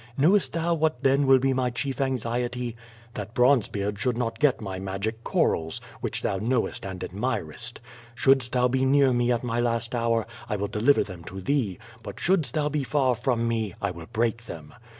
Knowest 0.17 0.53
thou 0.53 0.73
what 0.73 1.03
then 1.03 1.27
will 1.27 1.37
be 1.37 1.53
my 1.53 1.69
chief 1.69 2.01
anxiety, 2.01 2.75
that 3.13 3.35
Bronzebeard 3.35 3.99
should 3.99 4.17
not 4.17 4.39
get 4.39 4.59
my 4.59 4.79
magic 4.79 5.23
corals, 5.23 5.79
which 5.99 6.23
thou 6.23 6.37
knowest 6.37 6.87
and 6.87 7.03
admirest. 7.03 7.79
Shouldst 8.15 8.51
thou 8.53 8.67
be 8.67 8.83
near 8.83 9.13
me 9.13 9.31
at 9.31 9.43
my 9.43 9.59
last 9.59 9.93
hour, 9.93 10.25
I 10.49 10.55
will 10.55 10.67
deliver 10.69 11.03
them 11.03 11.23
to 11.25 11.39
thee, 11.39 11.77
but 12.03 12.19
shouldst 12.19 12.55
thou 12.55 12.67
be 12.67 12.83
far 12.83 13.13
from 13.13 13.47
me, 13.47 13.75
I 13.79 13.91
will 13.91 14.07
break 14.11 14.45
them. 14.45 14.73